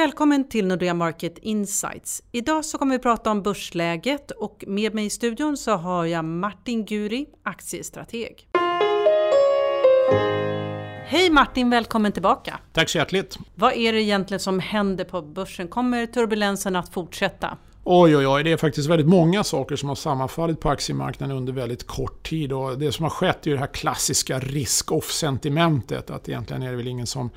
[0.00, 2.22] Välkommen till Nordea Market Insights.
[2.32, 6.24] Idag så kommer vi prata om börsläget och med mig i studion så har jag
[6.24, 8.48] Martin Guri, aktiestrateg.
[11.04, 12.58] Hej Martin, välkommen tillbaka.
[12.72, 13.38] Tack så hjärtligt.
[13.54, 15.68] Vad är det egentligen som händer på börsen?
[15.68, 17.56] Kommer turbulensen att fortsätta?
[17.84, 18.44] Oj, oj, oj.
[18.44, 22.52] Det är faktiskt väldigt många saker som har sammanfallit på aktiemarknaden under väldigt kort tid.
[22.52, 26.10] Och det som har skett är det här klassiska risk-off-sentimentet.
[26.10, 27.30] Att egentligen är det väl ingen som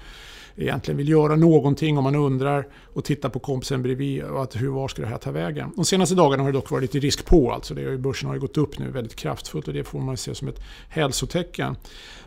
[0.56, 4.70] egentligen vill göra någonting om man undrar och tittar på kompisen bredvid och att hur
[4.70, 5.72] var ska det här ta vägen.
[5.76, 7.52] De senaste dagarna har det dock varit lite risk på.
[7.52, 10.36] Alltså det, börsen har ju gått upp nu väldigt kraftfullt och det får man se
[10.36, 11.76] som ett hälsotecken.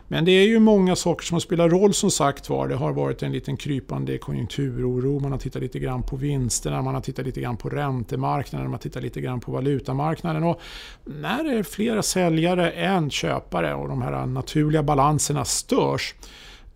[0.09, 2.67] Men det är ju många saker som spelar roll som sagt var.
[2.67, 5.19] Det har varit en liten krypande konjunkturoro.
[5.19, 8.73] Man har tittat lite grann på vinsterna, man har tittat lite grann på räntemarknaden, man
[8.73, 10.43] har tittat lite grann på valutamarknaden.
[10.43, 10.61] Och
[11.03, 16.15] när det är flera säljare än köpare och de här naturliga balanserna störs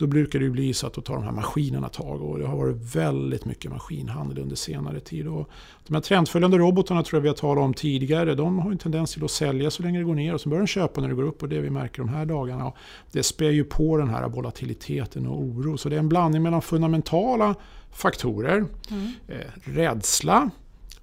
[0.02, 2.58] då brukar det bli så att då tar de här maskinerna tag och det har
[2.58, 5.28] varit väldigt mycket maskinhandel under senare tid.
[5.28, 5.50] Och
[5.88, 8.36] de här trendföljande robotarna tror jag vi har talat om tidigare.
[8.36, 10.62] De har en tendens till att sälja så länge det går ner och så börjar
[10.62, 12.68] de köpa när det går upp och det vi märker de här dagarna.
[12.68, 12.76] Och
[13.12, 15.78] det spär ju på den här volatiliteten och oro.
[15.78, 17.56] Så det är en blandning mellan fundamentala
[17.92, 19.12] faktorer, mm.
[19.28, 20.50] eh, rädsla,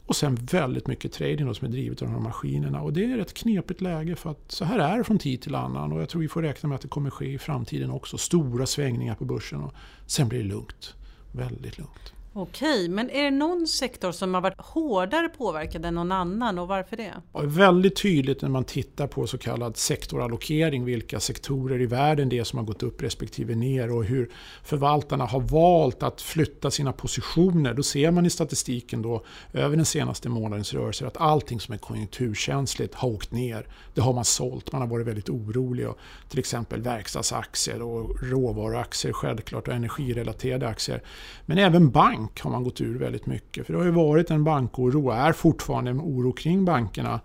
[0.08, 2.80] och sen väldigt mycket trading som är drivet av de här maskinerna.
[2.80, 5.54] Och det är ett knepigt läge för att så här är det från tid till
[5.54, 5.92] annan.
[5.92, 8.18] Och jag tror vi får räkna med att det kommer ske i framtiden också.
[8.18, 9.74] Stora svängningar på börsen och
[10.06, 10.94] sen blir det lugnt.
[11.32, 12.12] Väldigt lugnt.
[12.40, 16.68] Okej, men är det någon sektor som har varit hårdare påverkad än någon annan och
[16.68, 17.14] varför det?
[17.32, 22.38] Ja, väldigt tydligt när man tittar på så kallad sektorallokering, vilka sektorer i världen det
[22.38, 24.30] är som har gått upp respektive ner och hur
[24.62, 27.74] förvaltarna har valt att flytta sina positioner.
[27.74, 31.78] Då ser man i statistiken då över den senaste månadens rörelser att allting som är
[31.78, 33.66] konjunkturkänsligt har åkt ner.
[33.94, 35.88] Det har man sålt, man har varit väldigt orolig.
[35.88, 41.02] Och till exempel verkstadsaktier och råvaruaktier självklart och energirelaterade aktier.
[41.46, 43.66] Men även bank bank har man gått ur väldigt mycket.
[43.66, 47.20] För det har ju varit en bankoro och är fortfarande en oro kring bankerna.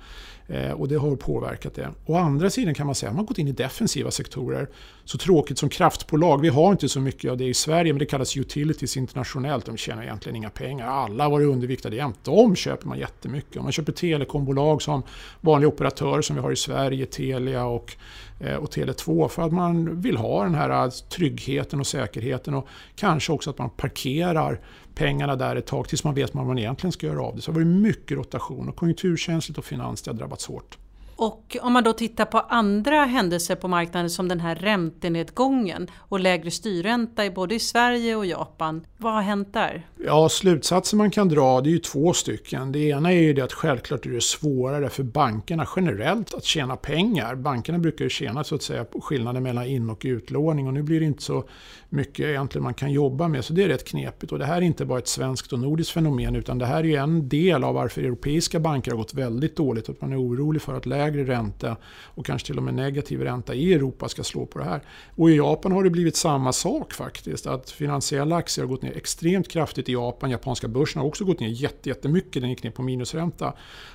[0.47, 1.89] Eh, och det har påverkat det.
[2.05, 4.67] Å andra sidan kan man säga att man har gått in i defensiva sektorer.
[5.05, 8.05] Så tråkigt som kraftbolag, vi har inte så mycket av det i Sverige men det
[8.05, 9.65] kallas utilities internationellt.
[9.65, 10.87] De tjänar egentligen inga pengar.
[10.87, 12.19] Alla har varit underviktade jämt.
[12.23, 13.57] De köper man jättemycket.
[13.57, 15.03] Om man köper telekombolag som
[15.41, 17.95] vanliga operatörer som vi har i Sverige, Telia och,
[18.39, 23.31] eh, och Tele2 för att man vill ha den här tryggheten och säkerheten och kanske
[23.31, 24.59] också att man parkerar
[24.95, 27.41] pengarna där ett tag tills man vet vad man egentligen ska göra av det.
[27.41, 30.77] Så det har varit mycket rotation och konjunkturkänsligt och finans det har drabbats hårt.
[31.15, 36.19] Och om man då tittar på andra händelser på marknaden som den här räntenedgången och
[36.19, 38.85] lägre styrränta både i Sverige och Japan.
[38.97, 39.87] Vad har hänt där?
[40.05, 42.71] Ja, slutsatsen man kan dra det är ju två stycken.
[42.71, 46.75] Det ena är ju det att självklart är det svårare för bankerna generellt att tjäna
[46.75, 47.35] pengar.
[47.35, 50.83] Bankerna brukar ju tjäna så att säga på skillnaden mellan in och utlåning och nu
[50.83, 51.43] blir det inte så
[51.89, 53.45] mycket egentligen man kan jobba med.
[53.45, 54.31] Så det är rätt knepigt.
[54.31, 56.83] Och det här är inte bara ett svenskt och nordiskt fenomen utan det här är
[56.83, 59.89] ju en del av varför europeiska banker har gått väldigt dåligt.
[59.89, 63.53] Att man är orolig för att lägre ränta och kanske till och med negativ ränta
[63.53, 64.81] i Europa ska slå på det här.
[65.15, 67.47] Och i Japan har det blivit samma sak faktiskt.
[67.47, 70.29] Att finansiella aktier har gått ner extremt kraftigt i Japan.
[70.29, 71.47] Japanska börsen har också gått ner
[71.83, 72.41] jättemycket.
[72.41, 73.53] Den gick ner på minusränta.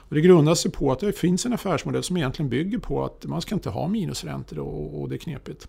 [0.08, 3.24] Och det grundar sig på att det finns en affärsmodell som egentligen bygger på att
[3.24, 5.68] man ska inte ha minusräntor och, och det är knepigt.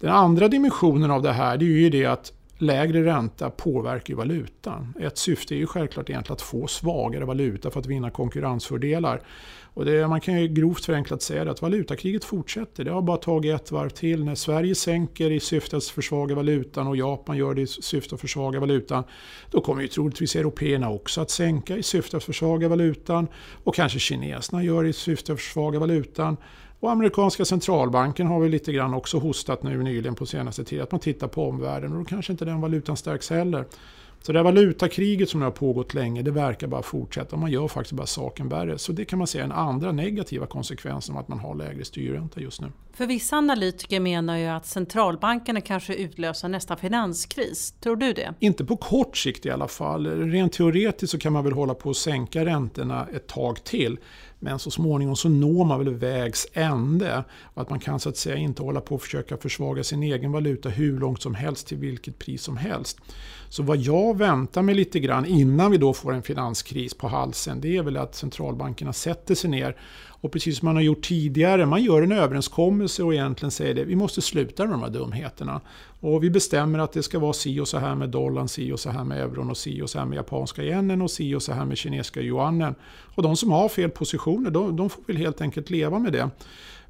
[0.00, 2.32] Den andra dimensionen av det här det är ju det att
[2.66, 4.94] lägre ränta påverkar valutan.
[5.00, 9.20] Ett syfte är ju självklart egentligen att få svagare valuta för att vinna konkurrensfördelar.
[9.74, 12.84] Och det, man kan ju grovt förenklat säga att valutakriget fortsätter.
[12.84, 14.24] Det har bara tagit ett varv till.
[14.24, 18.20] När Sverige sänker i syfte att försvaga valutan och Japan gör det i syfte att
[18.20, 19.04] försvaga valutan.
[19.50, 23.28] Då kommer ju troligtvis européerna också att sänka i syfte att försvaga valutan.
[23.64, 26.36] Och kanske kineserna gör det i syfte att försvaga valutan.
[26.84, 30.82] Och amerikanska centralbanken har väl lite grann också hostat nu nyligen på senaste tiden.
[30.82, 33.64] Att man tittar på omvärlden och då kanske inte den valutan stärks heller.
[34.22, 37.36] Så det här valutakriget som har pågått länge, det verkar bara fortsätta.
[37.36, 38.78] Man gör faktiskt bara saken värre.
[38.78, 41.84] Så det kan man säga är en andra negativa konsekvens av att man har lägre
[41.84, 42.72] styrränta just nu.
[42.92, 47.74] För vissa analytiker menar ju att centralbankerna kanske utlöser nästa finanskris.
[47.80, 48.34] Tror du det?
[48.40, 50.06] Inte på kort sikt i alla fall.
[50.06, 53.98] Rent teoretiskt så kan man väl hålla på att sänka räntorna ett tag till.
[54.44, 57.24] Men så småningom så når man väl vägs ände.
[57.54, 60.32] Och att man kan så att säga inte hålla på och försöka försvaga sin egen
[60.32, 62.98] valuta hur långt som helst till vilket pris som helst.
[63.48, 67.60] Så vad jag väntar mig lite grann innan vi då får en finanskris på halsen
[67.60, 69.76] det är väl att centralbankerna sätter sig ner
[70.24, 73.84] och precis som man har gjort tidigare, man gör en överenskommelse och egentligen säger det,
[73.84, 75.60] vi måste sluta med de här dumheterna.
[76.00, 78.80] Och vi bestämmer att det ska vara si och så här med dollarn, si och
[78.80, 81.42] så här med euron och si och så här med japanska yenen och si och
[81.42, 82.74] så här med kinesiska yuanen.
[83.14, 86.30] Och de som har fel positioner, de, de får väl helt enkelt leva med det.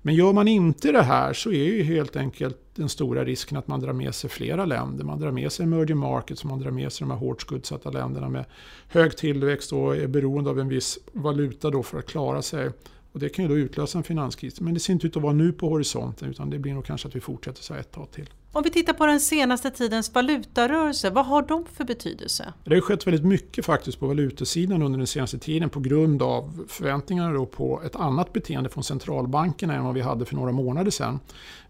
[0.02, 3.68] Men gör man inte det här så är ju helt enkelt den stora risken att
[3.68, 5.04] man drar med sig flera länder.
[5.04, 8.28] Man drar med sig emerging markets, man drar med sig de här hårt skuldsatta länderna
[8.28, 8.44] med
[8.88, 12.70] hög tillväxt och är beroende av en viss valuta då för att klara sig.
[13.14, 14.60] Och det kan ju då utlösa en finanskris.
[14.60, 17.08] Men det ser inte ut att vara nu på horisonten utan det blir nog kanske
[17.08, 18.30] att vi fortsätter så här ett tag till.
[18.56, 22.52] Om vi tittar på den senaste tidens valutarörelse, vad har de för betydelse?
[22.64, 26.66] Det har skett väldigt mycket faktiskt på valutasidan under den senaste tiden på grund av
[26.68, 30.90] förväntningarna då på ett annat beteende från centralbankerna än vad vi hade för några månader
[30.90, 31.20] sedan.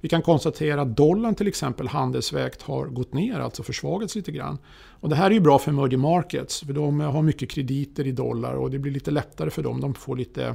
[0.00, 4.58] Vi kan konstatera att dollarn till exempel handelsvägt har gått ner, alltså försvagats lite grann.
[5.00, 8.12] Och det här är ju bra för emerging markets, för de har mycket krediter i
[8.12, 9.80] dollar och det blir lite lättare för dem.
[9.80, 10.54] De får lite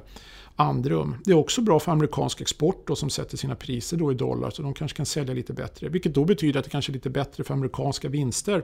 [0.60, 1.16] andrum.
[1.26, 4.50] Det är också bra för amerikansk export då, som sätter sina priser då i dollar
[4.50, 5.90] så de kanske kan sälja lite bättre.
[5.90, 8.64] Vilket då betyder att det kanske är lite bättre för amerikanska vinster.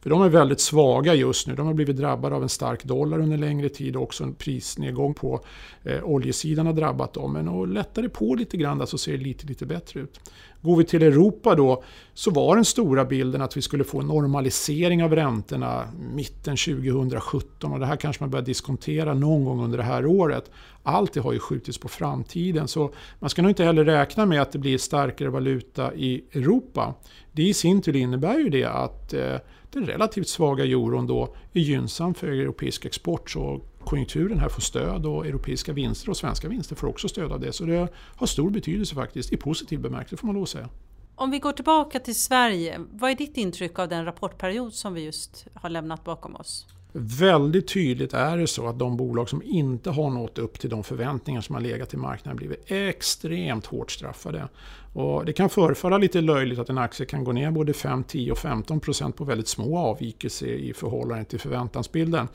[0.00, 1.54] För de är väldigt svaga just nu.
[1.54, 5.14] De har blivit drabbade av en stark dollar under längre tid och också en prisnedgång
[5.14, 5.40] på
[5.84, 7.32] eh, oljesidan har drabbat dem.
[7.32, 10.20] Men och lättar det på lite grann så ser det lite, lite bättre ut.
[10.66, 11.82] Går vi till Europa då
[12.14, 17.72] så var den stora bilden att vi skulle få en normalisering av räntorna mitten 2017
[17.72, 20.50] och det här kanske man börjar diskontera någon gång under det här året.
[20.82, 24.42] Allt det har ju skjutits på framtiden så man ska nog inte heller räkna med
[24.42, 26.94] att det blir starkare valuta i Europa.
[27.32, 29.36] Det i sin tur innebär ju det att eh,
[29.72, 35.06] den relativt svaga euron då är gynnsam för europeisk export så konjunkturen här får stöd
[35.06, 37.52] och europeiska vinster och svenska vinster får också stöd av det.
[37.52, 40.68] Så det har stor betydelse faktiskt, i positiv bemärkelse får man lov säga.
[41.14, 45.04] Om vi går tillbaka till Sverige, vad är ditt intryck av den rapportperiod som vi
[45.04, 46.66] just har lämnat bakom oss?
[46.98, 50.84] Väldigt tydligt är det så att de bolag som inte har nått upp till de
[50.84, 54.48] förväntningar som har legat i marknaden blivit extremt hårt straffade.
[54.94, 58.32] Och det kan förefalla lite löjligt att en aktie kan gå ner både 5, 10
[58.32, 62.28] och 15 procent på väldigt små avvikelser i förhållande till förväntansbilden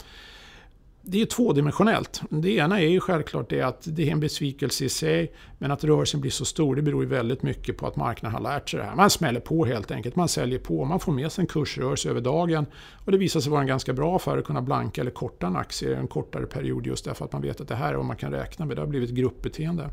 [1.03, 2.21] det är tvådimensionellt.
[2.29, 5.83] Det ena är ju självklart det att det är en besvikelse i sig, men att
[5.83, 8.79] rörelsen blir så stor det beror ju väldigt mycket på att marknaden har lärt sig
[8.79, 8.95] det här.
[8.95, 12.21] Man smäller på helt enkelt, man säljer på, man får med sig en kursrörelse över
[12.21, 12.65] dagen
[13.05, 15.55] och det visar sig vara en ganska bra affär att kunna blanka eller korta en
[15.55, 18.17] aktie en kortare period just därför att man vet att det här är vad man
[18.17, 18.77] kan räkna med.
[18.77, 19.89] Det har blivit gruppbeteende.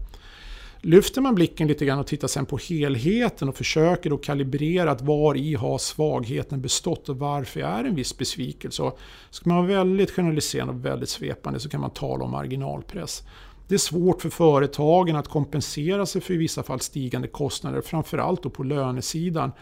[0.82, 5.02] Lyfter man blicken lite grann och tittar sen på helheten och försöker då kalibrera att
[5.02, 8.82] var i har svagheten bestått och varför är en viss besvikelse.
[8.82, 8.98] Och
[9.30, 13.22] ska man vara väldigt generaliserande och väldigt svepande så kan man tala om marginalpress.
[13.68, 18.42] Det är svårt för företagen att kompensera sig för i vissa fall stigande kostnader, framförallt
[18.42, 19.52] då på lönesidan.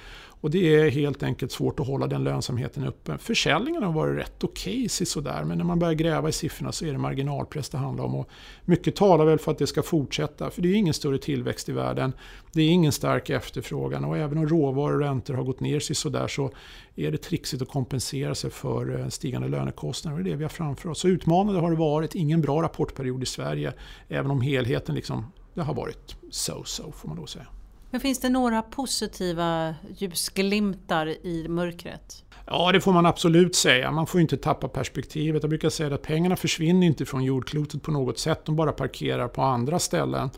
[0.41, 3.19] Och det är helt enkelt svårt att hålla den lönsamheten uppe.
[3.19, 6.85] Försäljningen har varit rätt okej okay, sådär, men när man börjar gräva i siffrorna så
[6.85, 8.15] är det marginalpress det handlar om.
[8.15, 8.29] Och
[8.65, 11.73] mycket talar väl för att det ska fortsätta, för det är ingen större tillväxt i
[11.73, 12.13] världen.
[12.57, 15.97] Det är ingen stark efterfrågan och även om råvaror och räntor har gått ner sig
[15.97, 16.51] sådär så
[16.95, 20.19] är det trixigt att kompensera sig för eh, stigande lönekostnader.
[20.19, 21.01] Det är det vi har framför oss.
[21.01, 22.15] Så utmanande har det varit.
[22.15, 23.73] Ingen bra rapportperiod i Sverige,
[24.09, 27.47] även om helheten liksom, det har varit so-so får man då säga.
[27.91, 32.25] Men finns det några positiva ljusglimtar i mörkret?
[32.47, 33.91] Ja, det får man absolut säga.
[33.91, 35.43] Man får inte tappa perspektivet.
[35.43, 38.45] Jag brukar säga att pengarna försvinner inte från jordklotet på något sätt.
[38.45, 40.31] De bara parkerar på andra ställen.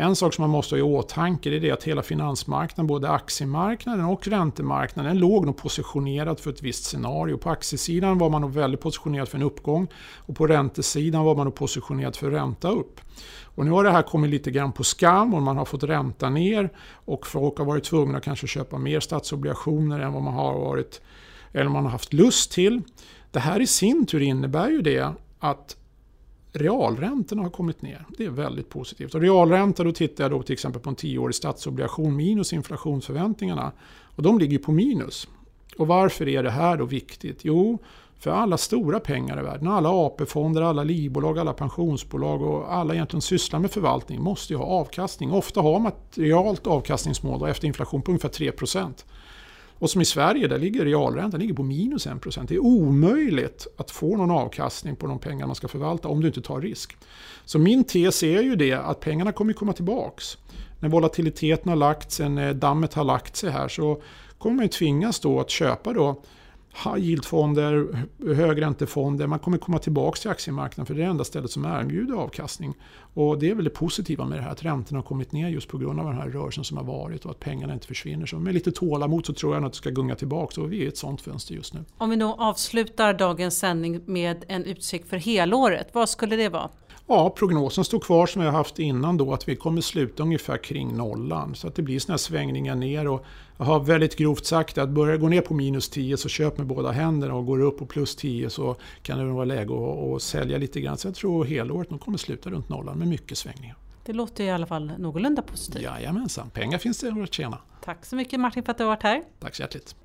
[0.00, 4.04] En sak som man måste ha i åtanke är det att hela finansmarknaden, både aktiemarknaden
[4.04, 7.36] och räntemarknaden, låg nog positionerad för ett visst scenario.
[7.36, 11.44] På aktiesidan var man nog väldigt positionerad för en uppgång och på räntesidan var man
[11.44, 13.00] nog positionerad för ränta upp.
[13.42, 16.30] Och nu har det här kommit lite grann på skam och man har fått ränta
[16.30, 20.58] ner och folk har varit tvungna att kanske köpa mer statsobligationer än vad man har
[20.58, 21.00] varit
[21.52, 22.82] eller man har haft lust till.
[23.30, 25.76] Det här i sin tur innebär ju det att
[26.52, 28.06] realräntorna har kommit ner.
[28.18, 29.14] Det är väldigt positivt.
[29.14, 33.72] Och realränta, då tittar jag då till exempel på en tioårig statsobligation minus inflationsförväntningarna.
[34.16, 35.28] Och de ligger på minus.
[35.78, 37.40] Och varför är det här då viktigt?
[37.42, 37.78] Jo,
[38.18, 43.22] för alla stora pengar i världen, alla AP-fonder, alla livbolag, alla pensionsbolag och alla egentligen
[43.22, 45.32] sysslar med förvaltning måste ju ha avkastning.
[45.32, 48.52] Ofta har man ett realt avkastningsmål efter inflation på ungefär 3
[49.78, 52.46] och som i Sverige, där ligger realräntan ligger på minus 1%.
[52.48, 56.26] Det är omöjligt att få någon avkastning på de pengar man ska förvalta om du
[56.26, 56.96] inte tar risk.
[57.44, 60.38] Så min tes är ju det att pengarna kommer komma tillbaks.
[60.80, 64.02] När volatiliteten har lagt sig, när dammet har lagt sig här så
[64.38, 66.22] kommer man tvingas då att köpa då
[66.84, 67.96] high yield-fonder,
[68.34, 69.26] högräntefonder.
[69.26, 72.74] Man kommer komma tillbaka till aktiemarknaden för det är det enda stället som erbjuder avkastning.
[73.14, 75.68] Och det är väl det positiva med det här att räntorna har kommit ner just
[75.68, 78.26] på grund av den här rörelsen som har varit och att pengarna inte försvinner.
[78.26, 80.84] Så med lite tålamod så tror jag att det ska gunga tillbaka och vi är
[80.84, 81.84] i ett sånt fönster just nu.
[81.98, 86.68] Om vi då avslutar dagens sändning med en utsikt för helåret, vad skulle det vara?
[87.10, 90.56] Ja, prognosen står kvar som vi har haft innan då att vi kommer sluta ungefär
[90.56, 91.54] kring nollan.
[91.54, 93.24] Så att det blir sådana svängningar ner och
[93.56, 96.66] jag har väldigt grovt sagt att börjar gå ner på minus 10 så köp med
[96.66, 100.14] båda händerna och går det upp på plus 10 så kan det vara läge att,
[100.14, 100.98] att sälja lite grann.
[100.98, 103.76] Så jag tror helåret nog kommer sluta runt nollan med mycket svängningar.
[104.04, 105.82] Det låter i alla fall någorlunda positivt.
[105.82, 107.58] Jajamensan, pengar finns det att tjäna.
[107.84, 109.22] Tack så mycket Martin för att du har varit här.
[109.40, 109.96] Tack så hjärtligt.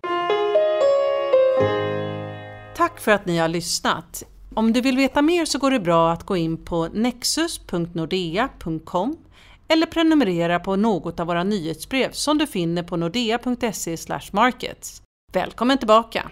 [2.75, 4.23] Tack för att ni har lyssnat.
[4.55, 9.17] Om du vill veta mer så går det bra att gå in på nexus.nordea.com
[9.67, 13.97] eller prenumerera på något av våra nyhetsbrev som du finner på nordea.se
[14.31, 15.01] markets.
[15.33, 16.31] Välkommen tillbaka!